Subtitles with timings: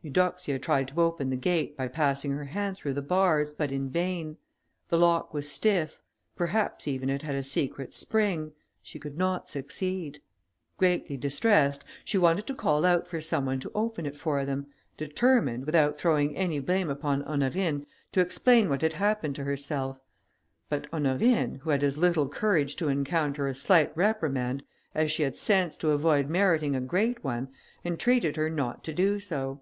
[0.00, 3.90] Eudoxia tried to open the gate, by passing her hand through the bars, but in
[3.90, 4.36] vain;
[4.90, 6.00] the lock was stiff;
[6.36, 10.22] perhaps even it had a secret spring; she could not succeed.
[10.76, 14.66] Greatly distressed, she wanted to call out for some one to open it for them,
[14.96, 19.98] determined, without throwing any blame upon Honorine, to explain what had happened to herself:
[20.68, 24.62] but Honorine, who had as little courage to encounter a slight reprimand,
[24.94, 27.48] as she had sense to avoid meriting a great one,
[27.84, 29.60] entreated her not to do so.